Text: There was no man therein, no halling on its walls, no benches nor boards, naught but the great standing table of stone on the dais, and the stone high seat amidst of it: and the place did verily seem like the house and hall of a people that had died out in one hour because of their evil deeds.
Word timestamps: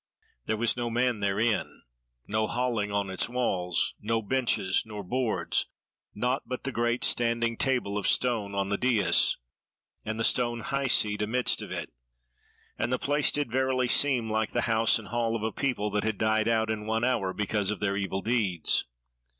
There 0.47 0.57
was 0.57 0.75
no 0.75 0.89
man 0.89 1.19
therein, 1.19 1.83
no 2.27 2.47
halling 2.47 2.91
on 2.91 3.11
its 3.11 3.29
walls, 3.29 3.93
no 4.01 4.23
benches 4.23 4.81
nor 4.83 5.03
boards, 5.03 5.67
naught 6.15 6.41
but 6.47 6.63
the 6.63 6.71
great 6.71 7.03
standing 7.03 7.55
table 7.55 7.99
of 7.99 8.07
stone 8.07 8.55
on 8.55 8.69
the 8.69 8.79
dais, 8.79 9.37
and 10.03 10.19
the 10.19 10.23
stone 10.23 10.61
high 10.61 10.87
seat 10.87 11.21
amidst 11.21 11.61
of 11.61 11.71
it: 11.71 11.91
and 12.79 12.91
the 12.91 12.97
place 12.97 13.31
did 13.31 13.51
verily 13.51 13.87
seem 13.87 14.27
like 14.27 14.53
the 14.53 14.61
house 14.61 14.97
and 14.97 15.09
hall 15.09 15.35
of 15.35 15.43
a 15.43 15.51
people 15.51 15.91
that 15.91 16.03
had 16.03 16.17
died 16.17 16.47
out 16.47 16.71
in 16.71 16.87
one 16.87 17.03
hour 17.03 17.31
because 17.31 17.69
of 17.69 17.79
their 17.79 17.95
evil 17.95 18.23
deeds. 18.23 18.85